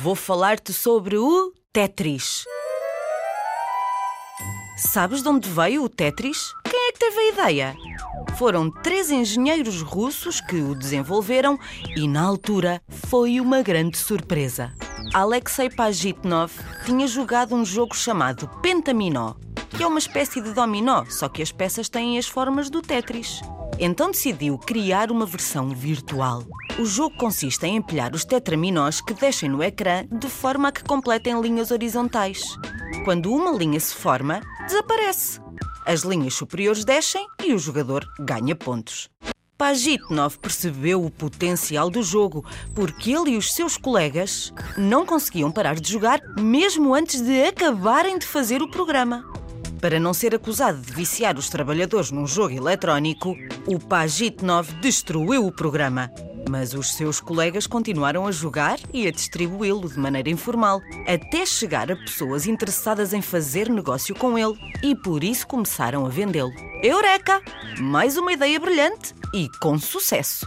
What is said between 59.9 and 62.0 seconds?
maneira informal, até chegar a